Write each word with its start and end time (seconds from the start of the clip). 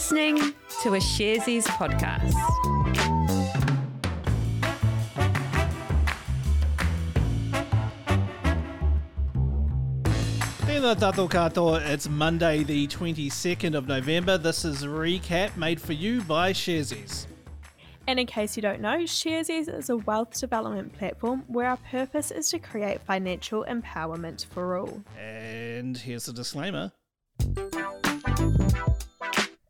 listening 0.00 0.54
to 0.80 0.94
a 0.94 0.98
Sharesies 0.98 1.64
podcast. 1.76 2.32
Tēnā 10.64 10.94
tātou 10.96 11.28
katoa, 11.28 11.82
it's 11.84 12.08
Monday 12.08 12.62
the 12.62 12.86
22nd 12.86 13.74
of 13.74 13.88
November. 13.88 14.38
This 14.38 14.64
is 14.64 14.84
Recap 14.84 15.58
made 15.58 15.78
for 15.78 15.92
you 15.92 16.22
by 16.22 16.54
Sharesies. 16.54 17.26
And 18.08 18.18
in 18.18 18.24
case 18.24 18.56
you 18.56 18.62
don't 18.62 18.80
know, 18.80 19.00
Sharesies 19.00 19.68
is 19.68 19.90
a 19.90 19.98
wealth 19.98 20.40
development 20.40 20.94
platform 20.94 21.44
where 21.46 21.68
our 21.68 21.76
purpose 21.76 22.30
is 22.30 22.48
to 22.48 22.58
create 22.58 23.02
financial 23.02 23.66
empowerment 23.68 24.46
for 24.46 24.78
all. 24.78 25.02
And 25.18 25.94
here's 25.98 26.26
a 26.26 26.32
disclaimer. 26.32 26.92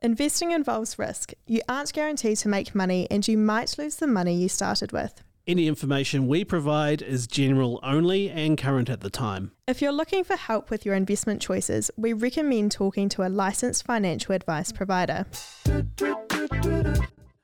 Investing 0.03 0.53
involves 0.53 0.99
risk. 0.99 1.35
You 1.47 1.61
aren't 1.69 1.93
guaranteed 1.93 2.39
to 2.39 2.49
make 2.49 2.75
money 2.75 3.07
and 3.11 3.29
you 3.29 3.37
might 3.37 3.77
lose 3.77 3.97
the 3.97 4.07
money 4.07 4.35
you 4.35 4.49
started 4.49 4.93
with. 4.93 5.23
Any 5.47 5.69
information 5.69 6.27
we 6.27 6.43
provide 6.43 7.03
is 7.03 7.27
general 7.27 7.79
only 7.83 8.31
and 8.31 8.57
current 8.57 8.89
at 8.89 9.03
the 9.03 9.11
time. 9.11 9.53
If 9.69 9.83
you're 9.83 9.93
looking 9.93 10.25
for 10.25 10.37
help 10.37 10.71
with 10.71 10.87
your 10.87 10.95
investment 10.95 11.43
choices, 11.43 11.91
we 11.99 12.15
recommend 12.15 12.73
talking 12.73 13.11
to 13.11 13.27
a 13.27 13.29
licensed 13.29 13.85
financial 13.85 14.35
advice 14.35 14.73
provider. 14.73 15.27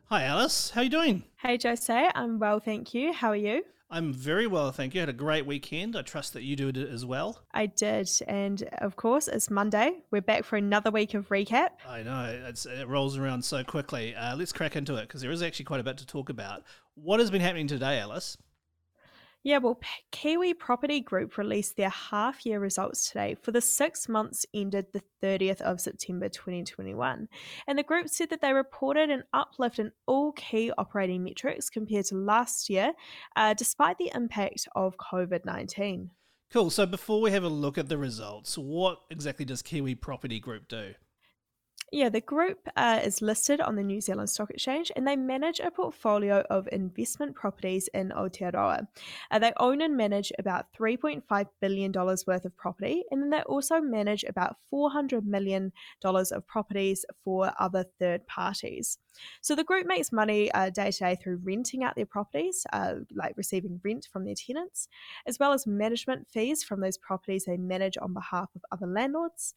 Hi 0.04 0.22
Alice, 0.22 0.70
how 0.70 0.80
are 0.80 0.84
you 0.84 0.90
doing? 0.90 1.24
Hey 1.36 1.58
Jose, 1.62 2.10
I'm 2.14 2.38
well, 2.38 2.58
thank 2.58 2.94
you. 2.94 3.12
How 3.12 3.28
are 3.30 3.36
you? 3.36 3.64
I'm 3.88 4.12
very 4.12 4.48
well, 4.48 4.72
thank 4.72 4.94
you. 4.94 5.00
I 5.00 5.02
had 5.02 5.08
a 5.08 5.12
great 5.12 5.46
weekend. 5.46 5.96
I 5.96 6.02
trust 6.02 6.32
that 6.32 6.42
you 6.42 6.56
did 6.56 6.76
it 6.76 6.90
as 6.90 7.04
well. 7.04 7.44
I 7.54 7.66
did, 7.66 8.10
and 8.26 8.62
of 8.78 8.96
course, 8.96 9.28
it's 9.28 9.48
Monday. 9.48 9.98
We're 10.10 10.22
back 10.22 10.44
for 10.44 10.56
another 10.56 10.90
week 10.90 11.14
of 11.14 11.28
recap. 11.28 11.68
I 11.88 12.02
know 12.02 12.36
it's, 12.48 12.66
it 12.66 12.88
rolls 12.88 13.16
around 13.16 13.44
so 13.44 13.62
quickly. 13.62 14.14
Uh, 14.16 14.34
let's 14.36 14.52
crack 14.52 14.74
into 14.74 14.96
it 14.96 15.02
because 15.02 15.20
there 15.20 15.30
is 15.30 15.40
actually 15.40 15.66
quite 15.66 15.80
a 15.80 15.84
bit 15.84 15.98
to 15.98 16.06
talk 16.06 16.30
about. 16.30 16.64
What 16.94 17.20
has 17.20 17.30
been 17.30 17.40
happening 17.40 17.68
today, 17.68 18.00
Alice? 18.00 18.36
Yeah, 19.46 19.58
well, 19.58 19.78
Kiwi 20.10 20.54
Property 20.54 21.00
Group 21.00 21.38
released 21.38 21.76
their 21.76 21.88
half 21.88 22.44
year 22.44 22.58
results 22.58 23.08
today 23.08 23.36
for 23.40 23.52
the 23.52 23.60
six 23.60 24.08
months 24.08 24.44
ended 24.52 24.86
the 24.92 25.02
30th 25.22 25.60
of 25.60 25.80
September 25.80 26.28
2021. 26.28 27.28
And 27.68 27.78
the 27.78 27.84
group 27.84 28.08
said 28.08 28.30
that 28.30 28.40
they 28.40 28.52
reported 28.52 29.08
an 29.08 29.22
uplift 29.32 29.78
in 29.78 29.92
all 30.08 30.32
key 30.32 30.72
operating 30.76 31.22
metrics 31.22 31.70
compared 31.70 32.06
to 32.06 32.16
last 32.16 32.68
year, 32.68 32.92
uh, 33.36 33.54
despite 33.54 33.98
the 33.98 34.10
impact 34.16 34.66
of 34.74 34.96
COVID 34.96 35.44
19. 35.44 36.10
Cool. 36.50 36.70
So 36.70 36.84
before 36.84 37.20
we 37.20 37.30
have 37.30 37.44
a 37.44 37.48
look 37.48 37.78
at 37.78 37.88
the 37.88 37.98
results, 37.98 38.58
what 38.58 38.98
exactly 39.10 39.44
does 39.44 39.62
Kiwi 39.62 39.94
Property 39.94 40.40
Group 40.40 40.66
do? 40.66 40.94
Yeah, 41.92 42.08
the 42.08 42.20
group 42.20 42.68
uh, 42.76 43.00
is 43.04 43.22
listed 43.22 43.60
on 43.60 43.76
the 43.76 43.82
New 43.82 44.00
Zealand 44.00 44.28
Stock 44.28 44.50
Exchange 44.50 44.90
and 44.96 45.06
they 45.06 45.14
manage 45.14 45.60
a 45.60 45.70
portfolio 45.70 46.44
of 46.50 46.68
investment 46.72 47.36
properties 47.36 47.88
in 47.94 48.10
Aotearoa. 48.10 48.88
Uh, 49.30 49.38
they 49.38 49.52
own 49.58 49.80
and 49.80 49.96
manage 49.96 50.32
about 50.36 50.66
$3.5 50.76 51.46
billion 51.60 51.92
worth 51.92 52.44
of 52.44 52.56
property, 52.56 53.04
and 53.10 53.22
then 53.22 53.30
they 53.30 53.42
also 53.42 53.80
manage 53.80 54.24
about 54.24 54.56
$400 54.72 55.24
million 55.24 55.72
of 56.04 56.46
properties 56.48 57.04
for 57.24 57.52
other 57.60 57.84
third 58.00 58.26
parties. 58.26 58.98
So 59.40 59.54
the 59.54 59.64
group 59.64 59.86
makes 59.86 60.12
money 60.12 60.50
day 60.74 60.90
to 60.90 60.98
day 60.98 61.16
through 61.16 61.40
renting 61.42 61.82
out 61.82 61.96
their 61.96 62.06
properties, 62.06 62.66
uh, 62.72 62.94
like 63.14 63.34
receiving 63.36 63.80
rent 63.84 64.08
from 64.12 64.24
their 64.24 64.34
tenants, 64.34 64.88
as 65.26 65.38
well 65.38 65.52
as 65.52 65.66
management 65.66 66.28
fees 66.28 66.62
from 66.62 66.80
those 66.80 66.98
properties 66.98 67.44
they 67.44 67.56
manage 67.56 67.96
on 68.00 68.12
behalf 68.12 68.50
of 68.54 68.62
other 68.72 68.86
landlords. 68.86 69.54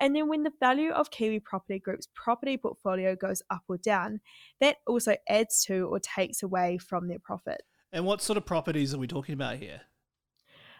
And 0.00 0.14
then 0.16 0.28
when 0.28 0.42
the 0.42 0.52
value 0.60 0.90
of 0.90 1.10
Kiwi 1.10 1.40
Property 1.40 1.78
Group's 1.78 2.08
property 2.14 2.56
portfolio 2.56 3.14
goes 3.14 3.42
up 3.50 3.62
or 3.68 3.78
down, 3.78 4.20
that 4.60 4.76
also 4.86 5.16
adds 5.28 5.64
to 5.64 5.86
or 5.86 6.00
takes 6.00 6.42
away 6.42 6.78
from 6.78 7.08
their 7.08 7.18
profit. 7.18 7.62
And 7.92 8.06
what 8.06 8.22
sort 8.22 8.36
of 8.36 8.46
properties 8.46 8.94
are 8.94 8.98
we 8.98 9.06
talking 9.06 9.34
about 9.34 9.56
here? 9.56 9.82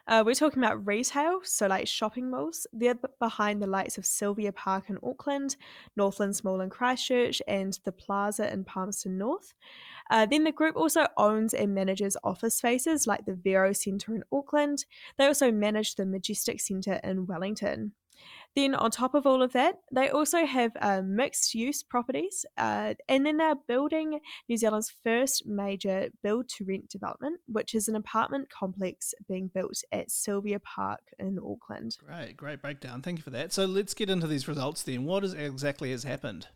Uh, 0.08 0.22
we're 0.26 0.34
talking 0.34 0.62
about 0.62 0.84
retail, 0.84 1.40
so 1.44 1.68
like 1.68 1.86
shopping 1.86 2.28
malls. 2.28 2.66
They're 2.72 2.98
behind 3.20 3.62
the 3.62 3.68
likes 3.68 3.98
of 3.98 4.04
Sylvia 4.04 4.52
Park 4.52 4.90
in 4.90 4.98
Auckland, 5.02 5.56
Northlands 5.96 6.42
Mall 6.42 6.60
in 6.60 6.70
Christchurch, 6.70 7.40
and 7.46 7.78
the 7.84 7.92
Plaza 7.92 8.52
in 8.52 8.64
Palmerston 8.64 9.16
North. 9.16 9.54
Uh, 10.10 10.26
then 10.26 10.42
the 10.42 10.52
group 10.52 10.76
also 10.76 11.06
owns 11.16 11.54
and 11.54 11.72
manages 11.72 12.16
office 12.24 12.56
spaces 12.56 13.06
like 13.06 13.24
the 13.26 13.34
Vero 13.34 13.72
Centre 13.72 14.14
in 14.14 14.24
Auckland. 14.32 14.86
They 15.18 15.26
also 15.26 15.52
manage 15.52 15.94
the 15.94 16.04
Majestic 16.04 16.60
Centre 16.60 17.00
in 17.04 17.26
Wellington. 17.26 17.92
Then, 18.54 18.74
on 18.74 18.90
top 18.90 19.14
of 19.14 19.26
all 19.26 19.42
of 19.42 19.52
that, 19.52 19.76
they 19.92 20.10
also 20.10 20.44
have 20.44 20.72
uh, 20.80 21.02
mixed 21.02 21.54
use 21.54 21.82
properties, 21.82 22.44
uh, 22.58 22.94
and 23.08 23.24
then 23.24 23.38
they're 23.38 23.54
building 23.66 24.20
New 24.48 24.56
Zealand's 24.56 24.92
first 25.02 25.46
major 25.46 26.08
build 26.22 26.48
to 26.50 26.64
rent 26.64 26.90
development, 26.90 27.40
which 27.46 27.74
is 27.74 27.88
an 27.88 27.96
apartment 27.96 28.48
complex 28.50 29.14
being 29.28 29.50
built 29.54 29.82
at 29.90 30.10
Sylvia 30.10 30.60
Park 30.60 31.00
in 31.18 31.38
Auckland. 31.38 31.96
Great, 32.04 32.36
great 32.36 32.60
breakdown. 32.60 33.00
Thank 33.00 33.18
you 33.18 33.22
for 33.22 33.30
that. 33.30 33.52
So, 33.52 33.64
let's 33.64 33.94
get 33.94 34.10
into 34.10 34.26
these 34.26 34.48
results 34.48 34.82
then. 34.82 35.04
What 35.04 35.24
is 35.24 35.32
exactly 35.32 35.90
has 35.92 36.04
happened? 36.04 36.48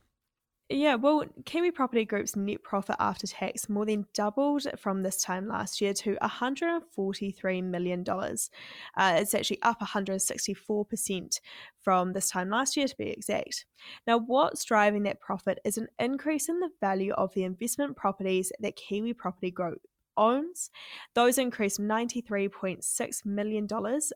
Yeah, 0.68 0.96
well, 0.96 1.24
Kiwi 1.44 1.70
Property 1.70 2.04
Group's 2.04 2.34
net 2.34 2.60
profit 2.64 2.96
after 2.98 3.28
tax 3.28 3.68
more 3.68 3.86
than 3.86 4.04
doubled 4.12 4.66
from 4.76 5.04
this 5.04 5.22
time 5.22 5.46
last 5.46 5.80
year 5.80 5.94
to 5.94 6.16
$143 6.20 7.62
million. 7.62 8.04
Uh, 8.08 9.16
it's 9.16 9.32
actually 9.32 9.62
up 9.62 9.78
164% 9.80 11.40
from 11.80 12.12
this 12.14 12.30
time 12.30 12.50
last 12.50 12.76
year, 12.76 12.88
to 12.88 12.96
be 12.96 13.10
exact. 13.10 13.64
Now, 14.08 14.18
what's 14.18 14.64
driving 14.64 15.04
that 15.04 15.20
profit 15.20 15.60
is 15.64 15.78
an 15.78 15.86
increase 16.00 16.48
in 16.48 16.58
the 16.58 16.70
value 16.80 17.12
of 17.12 17.32
the 17.34 17.44
investment 17.44 17.96
properties 17.96 18.50
that 18.58 18.74
Kiwi 18.74 19.14
Property 19.14 19.52
Group 19.52 19.82
owns. 20.16 20.70
Those 21.14 21.38
increased 21.38 21.80
$93.6 21.80 23.24
million, 23.24 23.68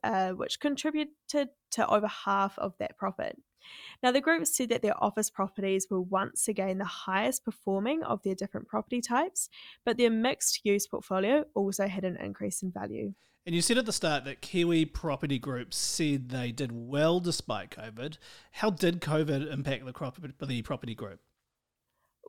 uh, 0.02 0.30
which 0.30 0.58
contributed 0.58 1.14
to 1.70 1.86
over 1.88 2.08
half 2.08 2.58
of 2.58 2.74
that 2.80 2.98
profit. 2.98 3.36
Now, 4.02 4.12
the 4.12 4.20
group 4.20 4.46
said 4.46 4.68
that 4.70 4.82
their 4.82 5.02
office 5.02 5.30
properties 5.30 5.86
were 5.90 6.00
once 6.00 6.48
again 6.48 6.78
the 6.78 6.84
highest 6.84 7.44
performing 7.44 8.02
of 8.02 8.22
their 8.22 8.34
different 8.34 8.68
property 8.68 9.00
types, 9.00 9.48
but 9.84 9.96
their 9.96 10.10
mixed 10.10 10.60
use 10.64 10.86
portfolio 10.86 11.44
also 11.54 11.86
had 11.86 12.04
an 12.04 12.16
increase 12.16 12.62
in 12.62 12.72
value. 12.72 13.14
And 13.46 13.54
you 13.54 13.62
said 13.62 13.78
at 13.78 13.86
the 13.86 13.92
start 13.92 14.24
that 14.26 14.42
Kiwi 14.42 14.84
Property 14.84 15.38
Group 15.38 15.72
said 15.72 16.28
they 16.28 16.52
did 16.52 16.72
well 16.72 17.20
despite 17.20 17.70
COVID. 17.70 18.18
How 18.52 18.70
did 18.70 19.00
COVID 19.00 19.50
impact 19.50 19.84
the, 19.86 20.46
the 20.46 20.62
property 20.62 20.94
group? 20.94 21.20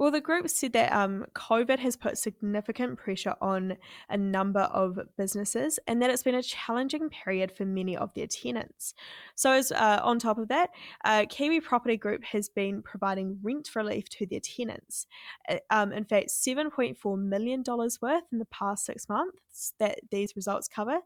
Well, 0.01 0.09
the 0.09 0.19
group 0.19 0.49
said 0.49 0.73
that 0.73 0.91
um, 0.93 1.27
COVID 1.35 1.77
has 1.77 1.95
put 1.95 2.17
significant 2.17 2.97
pressure 2.97 3.35
on 3.39 3.77
a 4.09 4.17
number 4.17 4.61
of 4.61 4.97
businesses 5.15 5.77
and 5.85 6.01
that 6.01 6.09
it's 6.09 6.23
been 6.23 6.33
a 6.33 6.41
challenging 6.41 7.07
period 7.11 7.51
for 7.51 7.65
many 7.65 7.95
of 7.95 8.11
their 8.15 8.25
tenants. 8.25 8.95
So, 9.35 9.51
as 9.51 9.71
uh, 9.71 9.99
on 10.01 10.17
top 10.17 10.39
of 10.39 10.47
that, 10.47 10.71
uh, 11.05 11.25
Kiwi 11.29 11.59
Property 11.61 11.97
Group 11.97 12.23
has 12.23 12.49
been 12.49 12.81
providing 12.81 13.37
rent 13.43 13.69
relief 13.75 14.09
to 14.09 14.25
their 14.25 14.39
tenants. 14.39 15.05
Uh, 15.47 15.57
um, 15.69 15.91
in 15.91 16.05
fact, 16.05 16.29
$7.4 16.29 17.19
million 17.19 17.63
worth 17.67 18.23
in 18.31 18.39
the 18.39 18.45
past 18.45 18.87
six 18.87 19.07
months 19.07 19.73
that 19.77 19.99
these 20.09 20.35
results 20.35 20.67
cover. 20.67 20.97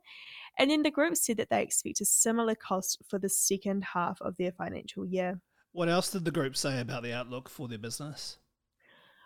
And 0.58 0.72
then 0.72 0.84
the 0.84 0.90
group 0.90 1.18
said 1.18 1.36
that 1.36 1.50
they 1.50 1.62
expect 1.62 2.00
a 2.00 2.06
similar 2.06 2.56
cost 2.56 3.02
for 3.10 3.20
the 3.20 3.28
second 3.28 3.84
half 3.94 4.22
of 4.22 4.38
their 4.38 4.54
financial 4.54 5.06
year. 5.06 5.42
What 5.74 5.90
else 5.90 6.12
did 6.12 6.24
the 6.24 6.32
group 6.32 6.56
say 6.56 6.80
about 6.80 7.04
the 7.04 7.12
outlook 7.12 7.50
for 7.50 7.68
their 7.68 7.78
business? 7.78 8.38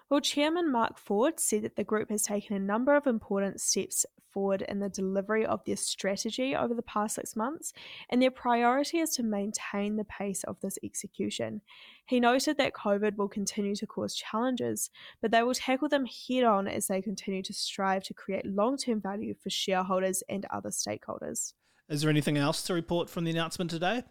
Well, 0.09 0.21
Chairman 0.21 0.71
Mark 0.71 0.97
Ford 0.97 1.39
said 1.39 1.61
that 1.61 1.75
the 1.75 1.83
group 1.83 2.09
has 2.09 2.23
taken 2.23 2.55
a 2.55 2.59
number 2.59 2.95
of 2.95 3.05
important 3.05 3.61
steps 3.61 4.07
forward 4.31 4.63
in 4.63 4.79
the 4.79 4.89
delivery 4.89 5.45
of 5.45 5.63
their 5.65 5.75
strategy 5.75 6.55
over 6.55 6.73
the 6.73 6.81
past 6.81 7.15
six 7.15 7.35
months, 7.35 7.73
and 8.09 8.19
their 8.19 8.31
priority 8.31 8.97
is 8.97 9.11
to 9.11 9.23
maintain 9.23 9.97
the 9.97 10.05
pace 10.05 10.43
of 10.45 10.59
this 10.61 10.79
execution. 10.83 11.61
He 12.07 12.19
noted 12.19 12.57
that 12.57 12.73
COVID 12.73 13.17
will 13.17 13.27
continue 13.27 13.75
to 13.75 13.85
cause 13.85 14.15
challenges, 14.15 14.89
but 15.21 15.29
they 15.29 15.43
will 15.43 15.53
tackle 15.53 15.89
them 15.89 16.05
head 16.05 16.43
on 16.43 16.67
as 16.67 16.87
they 16.87 17.03
continue 17.03 17.43
to 17.43 17.53
strive 17.53 18.03
to 18.05 18.13
create 18.15 18.47
long 18.47 18.77
term 18.77 19.01
value 19.01 19.35
for 19.35 19.51
shareholders 19.51 20.23
and 20.27 20.43
other 20.49 20.69
stakeholders. 20.69 21.53
Is 21.87 22.01
there 22.01 22.09
anything 22.09 22.37
else 22.37 22.63
to 22.63 22.73
report 22.73 23.11
from 23.11 23.25
the 23.25 23.31
announcement 23.31 23.69
today? 23.69 24.03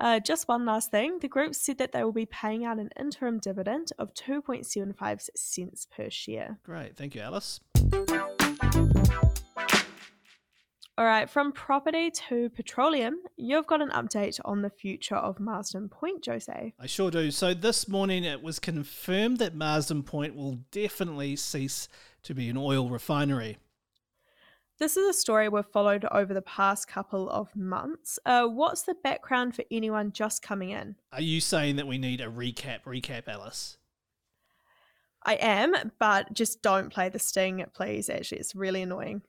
Uh, 0.00 0.18
just 0.18 0.48
one 0.48 0.64
last 0.64 0.90
thing. 0.90 1.18
The 1.20 1.28
group 1.28 1.54
said 1.54 1.76
that 1.78 1.92
they 1.92 2.02
will 2.02 2.12
be 2.12 2.24
paying 2.24 2.64
out 2.64 2.78
an 2.78 2.88
interim 2.98 3.38
dividend 3.38 3.92
of 3.98 4.14
2.75 4.14 5.28
cents 5.36 5.86
per 5.94 6.08
share. 6.08 6.58
Great. 6.62 6.96
Thank 6.96 7.14
you, 7.14 7.20
Alice. 7.20 7.60
All 10.96 11.06
right, 11.06 11.30
from 11.30 11.52
property 11.52 12.10
to 12.10 12.50
petroleum, 12.50 13.20
you've 13.36 13.66
got 13.66 13.80
an 13.80 13.88
update 13.90 14.38
on 14.44 14.60
the 14.60 14.68
future 14.68 15.16
of 15.16 15.40
Marsden 15.40 15.88
Point, 15.88 16.26
Jose. 16.26 16.74
I 16.78 16.86
sure 16.86 17.10
do. 17.10 17.30
So 17.30 17.54
this 17.54 17.88
morning 17.88 18.24
it 18.24 18.42
was 18.42 18.58
confirmed 18.58 19.38
that 19.38 19.54
Marsden 19.54 20.02
Point 20.02 20.36
will 20.36 20.58
definitely 20.70 21.36
cease 21.36 21.88
to 22.24 22.34
be 22.34 22.50
an 22.50 22.58
oil 22.58 22.90
refinery. 22.90 23.56
This 24.80 24.96
is 24.96 25.06
a 25.06 25.12
story 25.12 25.50
we've 25.50 25.66
followed 25.66 26.06
over 26.10 26.32
the 26.32 26.40
past 26.40 26.88
couple 26.88 27.28
of 27.28 27.54
months. 27.54 28.18
Uh, 28.24 28.46
what's 28.46 28.80
the 28.80 28.94
background 28.94 29.54
for 29.54 29.62
anyone 29.70 30.10
just 30.10 30.40
coming 30.40 30.70
in? 30.70 30.96
Are 31.12 31.20
you 31.20 31.42
saying 31.42 31.76
that 31.76 31.86
we 31.86 31.98
need 31.98 32.22
a 32.22 32.28
recap, 32.28 32.84
recap, 32.86 33.28
Alice? 33.28 33.76
I 35.22 35.34
am, 35.34 35.74
but 35.98 36.32
just 36.32 36.62
don't 36.62 36.90
play 36.90 37.10
the 37.10 37.18
sting, 37.18 37.62
please. 37.74 38.08
Actually, 38.08 38.38
it's 38.38 38.54
really 38.54 38.80
annoying. 38.80 39.20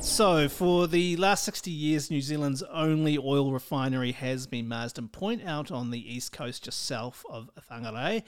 So, 0.00 0.46
for 0.50 0.86
the 0.86 1.16
last 1.16 1.42
60 1.44 1.70
years, 1.70 2.10
New 2.10 2.20
Zealand's 2.20 2.62
only 2.64 3.16
oil 3.16 3.50
refinery 3.50 4.12
has 4.12 4.46
been 4.46 4.68
Marsden 4.68 5.08
Point 5.08 5.42
out 5.46 5.70
on 5.70 5.90
the 5.90 6.14
east 6.14 6.32
coast 6.32 6.64
just 6.64 6.84
south 6.84 7.24
of 7.30 7.48
Whangarei. 7.70 8.22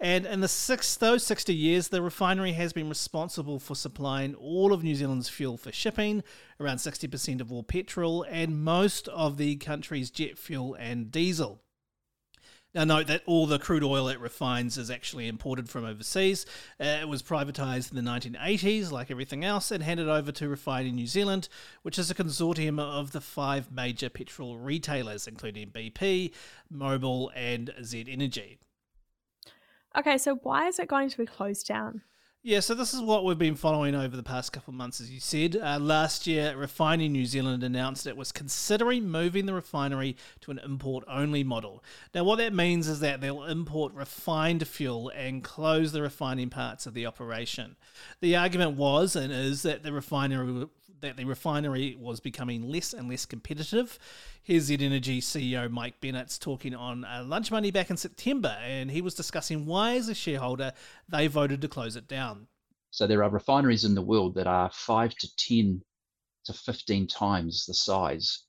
And 0.00 0.24
in 0.24 0.40
the 0.40 0.48
six, 0.48 0.96
those 0.96 1.24
60 1.24 1.54
years, 1.54 1.88
the 1.88 2.00
refinery 2.00 2.52
has 2.52 2.72
been 2.72 2.88
responsible 2.88 3.58
for 3.58 3.74
supplying 3.74 4.34
all 4.34 4.72
of 4.72 4.82
New 4.82 4.94
Zealand's 4.94 5.28
fuel 5.28 5.58
for 5.58 5.72
shipping, 5.72 6.22
around 6.58 6.78
60% 6.78 7.40
of 7.42 7.52
all 7.52 7.62
petrol, 7.62 8.24
and 8.30 8.64
most 8.64 9.08
of 9.08 9.36
the 9.36 9.56
country's 9.56 10.10
jet 10.10 10.38
fuel 10.38 10.74
and 10.74 11.12
diesel. 11.12 11.60
Now, 12.72 12.84
note 12.84 13.08
that 13.08 13.24
all 13.26 13.46
the 13.46 13.58
crude 13.58 13.82
oil 13.82 14.08
it 14.08 14.20
refines 14.20 14.78
is 14.78 14.90
actually 14.90 15.26
imported 15.28 15.68
from 15.68 15.84
overseas. 15.84 16.46
Uh, 16.80 17.00
it 17.02 17.08
was 17.08 17.22
privatised 17.22 17.90
in 17.90 18.02
the 18.02 18.10
1980s, 18.10 18.92
like 18.92 19.10
everything 19.10 19.44
else, 19.44 19.70
and 19.70 19.82
handed 19.82 20.08
over 20.08 20.32
to 20.32 20.48
Refining 20.48 20.94
New 20.94 21.08
Zealand, 21.08 21.48
which 21.82 21.98
is 21.98 22.10
a 22.10 22.14
consortium 22.14 22.80
of 22.80 23.10
the 23.10 23.20
five 23.20 23.72
major 23.72 24.08
petrol 24.08 24.56
retailers, 24.56 25.26
including 25.26 25.70
BP, 25.70 26.32
Mobil, 26.72 27.28
and 27.34 27.74
Z 27.82 28.06
Energy. 28.08 28.60
Okay, 29.96 30.18
so 30.18 30.36
why 30.36 30.68
is 30.68 30.78
it 30.78 30.88
going 30.88 31.08
to 31.08 31.18
be 31.18 31.26
closed 31.26 31.66
down? 31.66 32.02
Yeah, 32.42 32.60
so 32.60 32.74
this 32.74 32.94
is 32.94 33.02
what 33.02 33.26
we've 33.26 33.36
been 33.36 33.54
following 33.54 33.94
over 33.94 34.16
the 34.16 34.22
past 34.22 34.50
couple 34.50 34.70
of 34.70 34.76
months, 34.78 34.98
as 34.98 35.10
you 35.10 35.20
said. 35.20 35.56
Uh, 35.56 35.78
last 35.78 36.26
year, 36.26 36.56
Refining 36.56 37.12
New 37.12 37.26
Zealand 37.26 37.62
announced 37.62 38.06
it 38.06 38.16
was 38.16 38.32
considering 38.32 39.10
moving 39.10 39.44
the 39.44 39.52
refinery 39.52 40.16
to 40.40 40.50
an 40.50 40.58
import 40.64 41.04
only 41.06 41.44
model. 41.44 41.84
Now, 42.14 42.24
what 42.24 42.36
that 42.36 42.54
means 42.54 42.88
is 42.88 43.00
that 43.00 43.20
they'll 43.20 43.44
import 43.44 43.92
refined 43.92 44.66
fuel 44.66 45.10
and 45.14 45.44
close 45.44 45.92
the 45.92 46.00
refining 46.00 46.48
parts 46.48 46.86
of 46.86 46.94
the 46.94 47.04
operation. 47.04 47.76
The 48.22 48.36
argument 48.36 48.78
was 48.78 49.16
and 49.16 49.30
is 49.30 49.60
that 49.64 49.82
the 49.82 49.92
refinery 49.92 50.66
that 51.00 51.16
the 51.16 51.24
refinery 51.24 51.96
was 51.98 52.20
becoming 52.20 52.68
less 52.70 52.92
and 52.92 53.08
less 53.08 53.26
competitive. 53.26 53.98
Here's 54.42 54.64
Z 54.64 54.78
Energy 54.80 55.20
CEO 55.20 55.70
Mike 55.70 56.00
Bennett's 56.00 56.38
talking 56.38 56.74
on 56.74 57.04
uh, 57.04 57.24
Lunch 57.26 57.50
Money 57.50 57.70
back 57.70 57.90
in 57.90 57.96
September, 57.96 58.56
and 58.62 58.90
he 58.90 59.00
was 59.00 59.14
discussing 59.14 59.66
why, 59.66 59.96
as 59.96 60.08
a 60.08 60.14
shareholder, 60.14 60.72
they 61.08 61.26
voted 61.26 61.60
to 61.62 61.68
close 61.68 61.96
it 61.96 62.08
down. 62.08 62.46
So 62.90 63.06
there 63.06 63.22
are 63.22 63.30
refineries 63.30 63.84
in 63.84 63.94
the 63.94 64.02
world 64.02 64.34
that 64.34 64.46
are 64.46 64.70
five 64.72 65.14
to 65.16 65.36
10 65.36 65.82
to 66.46 66.52
15 66.52 67.06
times 67.06 67.66
the 67.66 67.74
size 67.74 68.44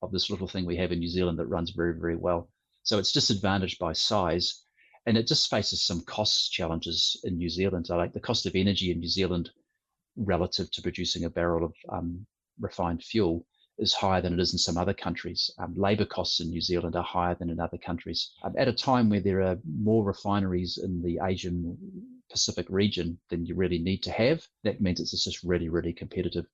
of 0.00 0.12
this 0.12 0.30
little 0.30 0.48
thing 0.48 0.64
we 0.64 0.76
have 0.76 0.92
in 0.92 0.98
New 0.98 1.08
Zealand 1.08 1.38
that 1.38 1.46
runs 1.46 1.70
very, 1.70 1.94
very 1.94 2.16
well. 2.16 2.48
So 2.82 2.98
it's 2.98 3.12
disadvantaged 3.12 3.78
by 3.78 3.92
size 3.92 4.64
and 5.06 5.16
it 5.16 5.26
just 5.26 5.50
faces 5.50 5.82
some 5.82 6.00
cost 6.02 6.52
challenges 6.52 7.20
in 7.24 7.36
New 7.36 7.48
Zealand. 7.48 7.86
So 7.86 7.96
like 7.96 8.12
the 8.12 8.20
cost 8.20 8.46
of 8.46 8.54
energy 8.54 8.90
in 8.90 9.00
New 9.00 9.08
Zealand 9.08 9.50
relative 10.16 10.70
to 10.72 10.82
producing 10.82 11.24
a 11.24 11.30
barrel 11.30 11.64
of 11.64 11.74
um, 11.88 12.26
refined 12.60 13.02
fuel 13.02 13.46
is 13.78 13.94
higher 13.94 14.20
than 14.20 14.34
it 14.34 14.40
is 14.40 14.52
in 14.52 14.58
some 14.58 14.76
other 14.76 14.92
countries. 14.94 15.50
Um, 15.58 15.74
labour 15.76 16.04
costs 16.04 16.40
in 16.40 16.50
New 16.50 16.60
Zealand 16.60 16.94
are 16.94 17.02
higher 17.02 17.34
than 17.34 17.50
in 17.50 17.58
other 17.58 17.78
countries. 17.78 18.30
Um, 18.42 18.54
at 18.58 18.68
a 18.68 18.72
time 18.72 19.08
where 19.08 19.20
there 19.20 19.42
are 19.42 19.58
more 19.64 20.04
refineries 20.04 20.78
in 20.78 21.02
the 21.02 21.18
Asian 21.22 21.76
Pacific 22.30 22.66
region 22.68 23.18
than 23.30 23.46
you 23.46 23.54
really 23.54 23.78
need 23.78 24.02
to 24.04 24.12
have, 24.12 24.46
that 24.64 24.80
means 24.80 25.00
it's 25.00 25.24
just 25.24 25.42
really, 25.42 25.68
really 25.68 25.92
competitive. 25.92 26.46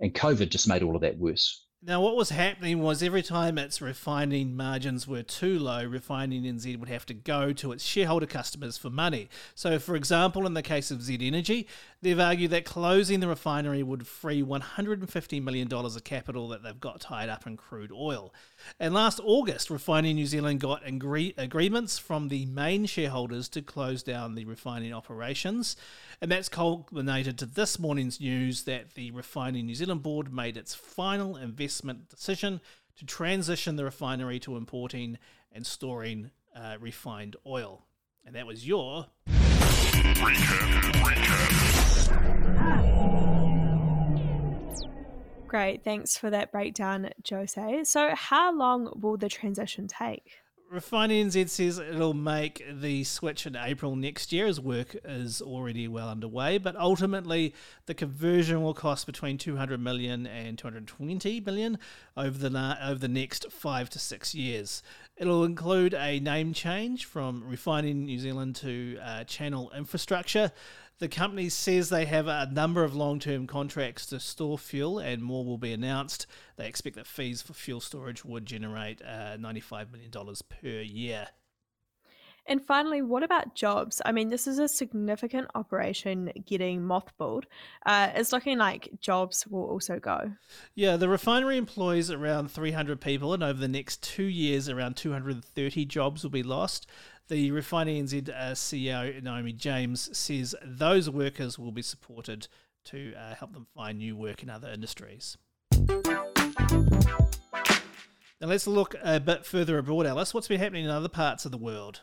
And 0.00 0.14
COVID 0.14 0.50
just 0.50 0.68
made 0.68 0.82
all 0.82 0.96
of 0.96 1.02
that 1.02 1.18
worse. 1.18 1.66
Now, 1.82 2.02
what 2.02 2.14
was 2.14 2.28
happening 2.28 2.82
was 2.82 3.02
every 3.02 3.22
time 3.22 3.56
its 3.56 3.80
refining 3.80 4.54
margins 4.54 5.08
were 5.08 5.22
too 5.22 5.58
low, 5.58 5.82
Refining 5.82 6.42
NZ 6.42 6.78
would 6.78 6.90
have 6.90 7.06
to 7.06 7.14
go 7.14 7.54
to 7.54 7.72
its 7.72 7.82
shareholder 7.82 8.26
customers 8.26 8.76
for 8.76 8.90
money. 8.90 9.30
So, 9.54 9.78
for 9.78 9.96
example, 9.96 10.44
in 10.44 10.52
the 10.52 10.60
case 10.60 10.90
of 10.90 11.00
Z 11.00 11.16
Energy, 11.22 11.66
they've 12.02 12.20
argued 12.20 12.50
that 12.50 12.66
closing 12.66 13.20
the 13.20 13.28
refinery 13.28 13.82
would 13.82 14.06
free 14.06 14.42
$150 14.42 15.42
million 15.42 15.72
of 15.72 16.04
capital 16.04 16.48
that 16.48 16.62
they've 16.62 16.78
got 16.78 17.00
tied 17.00 17.30
up 17.30 17.46
in 17.46 17.56
crude 17.56 17.92
oil. 17.92 18.34
And 18.78 18.92
last 18.92 19.18
August, 19.24 19.70
Refining 19.70 20.16
New 20.16 20.26
Zealand 20.26 20.60
got 20.60 20.86
agree- 20.86 21.32
agreements 21.38 21.98
from 21.98 22.28
the 22.28 22.44
main 22.44 22.84
shareholders 22.84 23.48
to 23.48 23.62
close 23.62 24.02
down 24.02 24.34
the 24.34 24.44
refining 24.44 24.92
operations. 24.92 25.76
And 26.20 26.30
that's 26.30 26.50
culminated 26.50 27.38
to 27.38 27.46
this 27.46 27.78
morning's 27.78 28.20
news 28.20 28.64
that 28.64 28.96
the 28.96 29.12
Refining 29.12 29.64
New 29.64 29.74
Zealand 29.74 30.02
board 30.02 30.30
made 30.30 30.58
its 30.58 30.74
final 30.74 31.38
investment 31.38 31.69
decision 32.08 32.60
to 32.96 33.06
transition 33.06 33.76
the 33.76 33.84
refinery 33.84 34.38
to 34.40 34.56
importing 34.56 35.18
and 35.52 35.66
storing 35.66 36.30
uh, 36.54 36.76
refined 36.80 37.36
oil. 37.46 37.86
And 38.24 38.34
that 38.34 38.46
was 38.46 38.66
your. 38.66 39.06
Great, 45.48 45.82
thanks 45.82 46.16
for 46.16 46.30
that 46.30 46.52
breakdown, 46.52 47.10
Jose. 47.28 47.84
So, 47.84 48.14
how 48.14 48.54
long 48.54 48.92
will 49.00 49.16
the 49.16 49.28
transition 49.28 49.88
take? 49.88 50.39
Refining 50.70 51.26
NZ 51.26 51.48
says 51.48 51.78
it'll 51.80 52.14
make 52.14 52.64
the 52.72 53.02
switch 53.02 53.44
in 53.44 53.56
April 53.56 53.96
next 53.96 54.30
year 54.30 54.46
as 54.46 54.60
work 54.60 54.94
is 55.04 55.42
already 55.42 55.88
well 55.88 56.08
underway, 56.08 56.58
but 56.58 56.76
ultimately 56.76 57.52
the 57.86 57.94
conversion 57.94 58.62
will 58.62 58.72
cost 58.72 59.04
between 59.04 59.36
200 59.36 59.80
million 59.80 60.28
and 60.28 60.56
220 60.56 61.40
million 61.40 61.76
over 62.16 62.38
the 62.38 62.78
over 62.80 63.00
the 63.00 63.08
next 63.08 63.50
5 63.50 63.90
to 63.90 63.98
6 63.98 64.34
years. 64.36 64.80
It'll 65.16 65.42
include 65.42 65.92
a 65.92 66.20
name 66.20 66.52
change 66.52 67.04
from 67.04 67.42
Refining 67.44 68.04
New 68.04 68.20
Zealand 68.20 68.54
to 68.56 68.96
uh, 69.02 69.24
Channel 69.24 69.72
Infrastructure. 69.76 70.52
The 71.00 71.08
company 71.08 71.48
says 71.48 71.88
they 71.88 72.04
have 72.04 72.26
a 72.26 72.46
number 72.52 72.84
of 72.84 72.94
long 72.94 73.20
term 73.20 73.46
contracts 73.46 74.04
to 74.06 74.20
store 74.20 74.58
fuel, 74.58 74.98
and 74.98 75.22
more 75.22 75.46
will 75.46 75.56
be 75.56 75.72
announced. 75.72 76.26
They 76.56 76.68
expect 76.68 76.96
that 76.96 77.06
fees 77.06 77.40
for 77.40 77.54
fuel 77.54 77.80
storage 77.80 78.22
would 78.22 78.44
generate 78.44 79.00
uh, 79.00 79.38
$95 79.38 79.92
million 79.92 80.12
per 80.12 80.82
year. 80.82 81.28
And 82.46 82.64
finally, 82.64 83.02
what 83.02 83.22
about 83.22 83.54
jobs? 83.54 84.00
I 84.04 84.12
mean, 84.12 84.28
this 84.28 84.46
is 84.46 84.58
a 84.58 84.68
significant 84.68 85.48
operation 85.54 86.32
getting 86.46 86.80
mothballed. 86.80 87.44
Uh, 87.86 88.10
it's 88.14 88.32
looking 88.32 88.58
like 88.58 88.90
jobs 89.00 89.46
will 89.46 89.64
also 89.64 89.98
go. 89.98 90.32
Yeah, 90.74 90.96
the 90.96 91.08
refinery 91.08 91.56
employs 91.56 92.10
around 92.10 92.50
300 92.50 93.00
people, 93.00 93.32
and 93.34 93.42
over 93.42 93.58
the 93.58 93.68
next 93.68 94.02
two 94.02 94.24
years, 94.24 94.68
around 94.68 94.96
230 94.96 95.84
jobs 95.84 96.22
will 96.22 96.30
be 96.30 96.42
lost. 96.42 96.86
The 97.28 97.52
Refining 97.52 98.04
NZ 98.04 98.28
uh, 98.28 98.54
CEO 98.54 99.22
Naomi 99.22 99.52
James 99.52 100.10
says 100.16 100.54
those 100.64 101.08
workers 101.08 101.60
will 101.60 101.70
be 101.70 101.82
supported 101.82 102.48
to 102.86 103.14
uh, 103.14 103.34
help 103.36 103.52
them 103.52 103.66
find 103.74 103.98
new 103.98 104.16
work 104.16 104.42
in 104.42 104.50
other 104.50 104.68
industries. 104.68 105.36
Now 108.40 108.48
let's 108.48 108.66
look 108.66 108.94
a 109.02 109.20
bit 109.20 109.44
further 109.44 109.78
abroad, 109.78 110.06
Alice. 110.06 110.32
What's 110.32 110.48
been 110.48 110.60
happening 110.60 110.86
in 110.86 110.90
other 110.90 111.08
parts 111.08 111.44
of 111.44 111.52
the 111.52 111.58
world? 111.58 112.00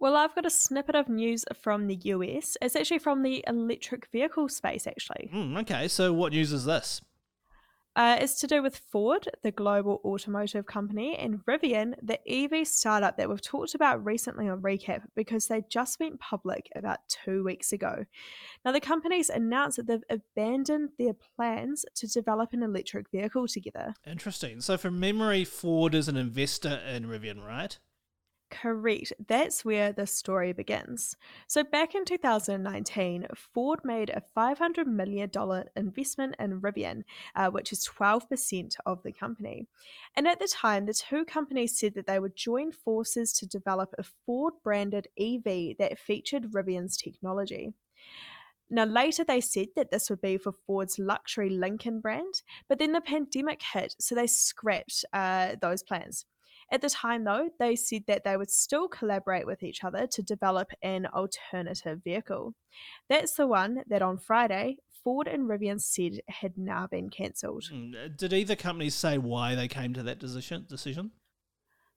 Well, 0.00 0.16
I've 0.16 0.34
got 0.34 0.46
a 0.46 0.50
snippet 0.50 0.94
of 0.94 1.08
news 1.08 1.44
from 1.60 1.88
the 1.88 1.96
US. 2.04 2.56
It's 2.62 2.76
actually 2.76 3.00
from 3.00 3.22
the 3.22 3.44
electric 3.46 4.06
vehicle 4.12 4.48
space, 4.48 4.86
actually. 4.86 5.28
Mm, 5.32 5.60
okay, 5.62 5.88
so 5.88 6.12
what 6.12 6.32
news 6.32 6.52
is 6.52 6.64
this? 6.64 7.00
Uh, 7.96 8.16
it's 8.20 8.38
to 8.38 8.46
do 8.46 8.62
with 8.62 8.76
Ford, 8.76 9.28
the 9.42 9.50
global 9.50 10.00
automotive 10.04 10.66
company, 10.66 11.16
and 11.16 11.44
Rivian, 11.46 11.94
the 12.00 12.20
EV 12.30 12.64
startup 12.64 13.16
that 13.16 13.28
we've 13.28 13.42
talked 13.42 13.74
about 13.74 14.04
recently 14.04 14.48
on 14.48 14.62
Recap 14.62 15.02
because 15.16 15.48
they 15.48 15.64
just 15.68 15.98
went 15.98 16.20
public 16.20 16.70
about 16.76 17.00
two 17.08 17.42
weeks 17.42 17.72
ago. 17.72 18.04
Now, 18.64 18.70
the 18.70 18.78
companies 18.78 19.30
announced 19.30 19.78
that 19.78 19.88
they've 19.88 20.04
abandoned 20.08 20.90
their 20.96 21.14
plans 21.34 21.84
to 21.96 22.06
develop 22.06 22.52
an 22.52 22.62
electric 22.62 23.10
vehicle 23.10 23.48
together. 23.48 23.94
Interesting. 24.06 24.60
So, 24.60 24.76
from 24.76 25.00
memory, 25.00 25.44
Ford 25.44 25.92
is 25.92 26.06
an 26.06 26.16
investor 26.16 26.80
in 26.88 27.06
Rivian, 27.06 27.44
right? 27.44 27.76
Correct. 28.50 29.12
That's 29.26 29.62
where 29.64 29.92
the 29.92 30.06
story 30.06 30.52
begins. 30.52 31.16
So, 31.46 31.62
back 31.64 31.94
in 31.94 32.06
2019, 32.06 33.26
Ford 33.34 33.80
made 33.84 34.08
a 34.10 34.22
$500 34.36 34.86
million 34.86 35.30
investment 35.76 36.34
in 36.38 36.60
Rivian, 36.60 37.02
uh, 37.36 37.50
which 37.50 37.72
is 37.72 37.86
12% 37.86 38.76
of 38.86 39.02
the 39.02 39.12
company. 39.12 39.66
And 40.16 40.26
at 40.26 40.38
the 40.38 40.48
time, 40.48 40.86
the 40.86 40.94
two 40.94 41.26
companies 41.26 41.78
said 41.78 41.94
that 41.94 42.06
they 42.06 42.18
would 42.18 42.36
join 42.36 42.72
forces 42.72 43.32
to 43.34 43.46
develop 43.46 43.94
a 43.98 44.02
Ford 44.02 44.54
branded 44.64 45.08
EV 45.18 45.76
that 45.78 45.98
featured 45.98 46.52
Rivian's 46.52 46.96
technology. 46.96 47.74
Now, 48.70 48.84
later 48.84 49.24
they 49.24 49.40
said 49.40 49.68
that 49.76 49.90
this 49.90 50.08
would 50.08 50.20
be 50.20 50.36
for 50.38 50.52
Ford's 50.52 50.98
luxury 50.98 51.50
Lincoln 51.50 52.00
brand, 52.00 52.42
but 52.68 52.78
then 52.78 52.92
the 52.92 53.00
pandemic 53.00 53.62
hit, 53.62 53.94
so 53.98 54.14
they 54.14 54.26
scrapped 54.26 55.04
uh, 55.12 55.56
those 55.60 55.82
plans. 55.82 56.26
At 56.70 56.82
the 56.82 56.90
time, 56.90 57.24
though, 57.24 57.48
they 57.58 57.76
said 57.76 58.04
that 58.06 58.24
they 58.24 58.36
would 58.36 58.50
still 58.50 58.88
collaborate 58.88 59.46
with 59.46 59.62
each 59.62 59.84
other 59.84 60.06
to 60.06 60.22
develop 60.22 60.70
an 60.82 61.06
alternative 61.06 62.00
vehicle. 62.04 62.54
That's 63.08 63.34
the 63.34 63.46
one 63.46 63.84
that 63.88 64.02
on 64.02 64.18
Friday, 64.18 64.76
Ford 65.02 65.28
and 65.28 65.48
Rivian 65.48 65.80
said 65.80 66.20
had 66.28 66.58
now 66.58 66.86
been 66.86 67.08
cancelled. 67.08 67.64
Hmm, 67.70 67.92
did 68.16 68.32
either 68.32 68.56
company 68.56 68.90
say 68.90 69.16
why 69.16 69.54
they 69.54 69.68
came 69.68 69.94
to 69.94 70.02
that 70.02 70.18
decision? 70.18 71.12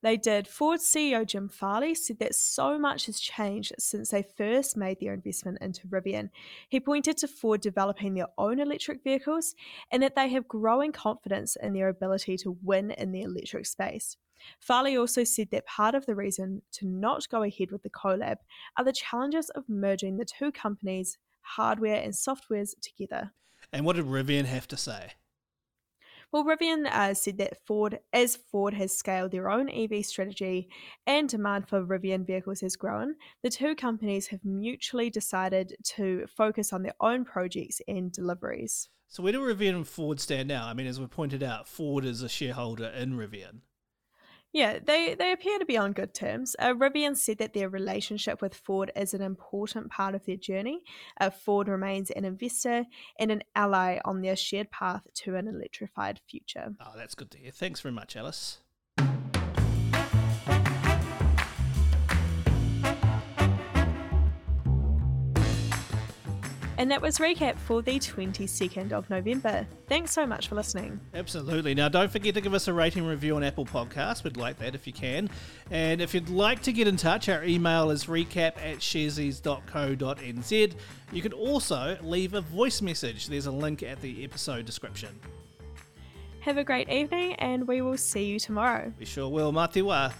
They 0.03 0.17
did. 0.17 0.47
Ford 0.47 0.79
CEO 0.79 1.25
Jim 1.25 1.47
Farley 1.47 1.93
said 1.93 2.17
that 2.19 2.33
so 2.33 2.79
much 2.79 3.05
has 3.05 3.19
changed 3.19 3.73
since 3.77 4.09
they 4.09 4.23
first 4.23 4.75
made 4.75 4.99
their 4.99 5.13
investment 5.13 5.59
into 5.61 5.87
Rivian. 5.87 6.29
He 6.67 6.79
pointed 6.79 7.17
to 7.17 7.27
Ford 7.27 7.61
developing 7.61 8.15
their 8.15 8.27
own 8.37 8.59
electric 8.59 9.03
vehicles 9.03 9.53
and 9.91 10.01
that 10.01 10.15
they 10.15 10.29
have 10.29 10.47
growing 10.47 10.91
confidence 10.91 11.55
in 11.55 11.73
their 11.73 11.87
ability 11.87 12.37
to 12.37 12.57
win 12.63 12.91
in 12.91 13.11
the 13.11 13.21
electric 13.21 13.67
space. 13.67 14.17
Farley 14.59 14.97
also 14.97 15.23
said 15.23 15.49
that 15.51 15.67
part 15.67 15.93
of 15.93 16.07
the 16.07 16.15
reason 16.15 16.63
to 16.71 16.87
not 16.87 17.29
go 17.29 17.43
ahead 17.43 17.71
with 17.71 17.83
the 17.83 17.89
collab 17.91 18.37
are 18.77 18.83
the 18.83 18.91
challenges 18.91 19.51
of 19.51 19.69
merging 19.69 20.17
the 20.17 20.25
two 20.25 20.51
companies' 20.51 21.19
hardware 21.41 22.01
and 22.01 22.13
softwares 22.13 22.73
together. 22.81 23.31
And 23.71 23.85
what 23.85 23.97
did 23.97 24.05
Rivian 24.05 24.45
have 24.45 24.67
to 24.69 24.77
say? 24.77 25.11
Well, 26.31 26.45
Rivian 26.45 26.85
uh, 26.89 27.13
said 27.13 27.37
that 27.39 27.57
Ford, 27.65 27.99
as 28.13 28.37
Ford 28.37 28.73
has 28.73 28.97
scaled 28.97 29.31
their 29.31 29.49
own 29.49 29.69
EV 29.69 30.05
strategy 30.05 30.69
and 31.05 31.27
demand 31.27 31.67
for 31.67 31.85
Rivian 31.85 32.25
vehicles 32.25 32.61
has 32.61 32.77
grown, 32.77 33.15
the 33.43 33.49
two 33.49 33.75
companies 33.75 34.27
have 34.27 34.45
mutually 34.45 35.09
decided 35.09 35.75
to 35.83 36.25
focus 36.27 36.71
on 36.71 36.83
their 36.83 36.95
own 37.01 37.25
projects 37.25 37.81
and 37.85 38.13
deliveries. 38.13 38.87
So, 39.09 39.21
where 39.23 39.33
do 39.33 39.41
Rivian 39.41 39.75
and 39.75 39.87
Ford 39.87 40.21
stand 40.21 40.47
now? 40.47 40.67
I 40.67 40.73
mean, 40.73 40.87
as 40.87 41.01
we 41.01 41.07
pointed 41.07 41.43
out, 41.43 41.67
Ford 41.67 42.05
is 42.05 42.21
a 42.21 42.29
shareholder 42.29 42.85
in 42.87 43.15
Rivian. 43.15 43.59
Yeah, 44.53 44.79
they, 44.85 45.15
they 45.15 45.31
appear 45.31 45.59
to 45.59 45.65
be 45.65 45.77
on 45.77 45.93
good 45.93 46.13
terms. 46.13 46.55
Uh, 46.59 46.73
Rivian 46.73 47.15
said 47.15 47.37
that 47.37 47.53
their 47.53 47.69
relationship 47.69 48.41
with 48.41 48.53
Ford 48.53 48.91
is 48.95 49.13
an 49.13 49.21
important 49.21 49.89
part 49.89 50.13
of 50.13 50.25
their 50.25 50.35
journey. 50.35 50.81
Uh, 51.19 51.29
Ford 51.29 51.69
remains 51.69 52.11
an 52.11 52.25
investor 52.25 52.85
and 53.17 53.31
an 53.31 53.43
ally 53.55 53.99
on 54.03 54.21
their 54.21 54.35
shared 54.35 54.69
path 54.69 55.03
to 55.15 55.35
an 55.35 55.47
electrified 55.47 56.19
future. 56.29 56.73
Oh, 56.81 56.93
that's 56.97 57.15
good 57.15 57.31
to 57.31 57.37
hear. 57.37 57.51
Thanks 57.51 57.79
very 57.79 57.93
much, 57.93 58.17
Alice. 58.17 58.59
And 66.81 66.89
that 66.89 66.99
was 66.99 67.19
recap 67.19 67.59
for 67.59 67.83
the 67.83 67.99
22nd 67.99 68.91
of 68.91 69.07
November. 69.07 69.67
Thanks 69.85 70.11
so 70.11 70.25
much 70.25 70.47
for 70.47 70.55
listening. 70.55 70.99
Absolutely. 71.13 71.75
Now, 71.75 71.89
don't 71.89 72.11
forget 72.11 72.33
to 72.33 72.41
give 72.41 72.55
us 72.55 72.67
a 72.67 72.73
rating 72.73 73.05
review 73.05 73.35
on 73.35 73.43
Apple 73.43 73.67
Podcasts. 73.67 74.23
We'd 74.23 74.35
like 74.35 74.57
that 74.57 74.73
if 74.73 74.87
you 74.87 74.93
can. 74.93 75.29
And 75.69 76.01
if 76.01 76.15
you'd 76.15 76.29
like 76.29 76.63
to 76.63 76.73
get 76.73 76.87
in 76.87 76.97
touch, 76.97 77.29
our 77.29 77.43
email 77.43 77.91
is 77.91 78.05
recap 78.05 78.57
at 78.57 78.79
sharesies.co.nz. 78.79 80.73
You 81.11 81.21
can 81.21 81.33
also 81.33 81.99
leave 82.01 82.33
a 82.33 82.41
voice 82.41 82.81
message. 82.81 83.27
There's 83.27 83.45
a 83.45 83.51
link 83.51 83.83
at 83.83 84.01
the 84.01 84.23
episode 84.23 84.65
description. 84.65 85.19
Have 86.39 86.57
a 86.57 86.63
great 86.63 86.89
evening, 86.89 87.35
and 87.35 87.67
we 87.67 87.81
will 87.81 87.95
see 87.95 88.23
you 88.23 88.39
tomorrow. 88.39 88.91
We 88.97 89.05
sure 89.05 89.29
will. 89.29 89.53
Matiwa. 89.53 90.13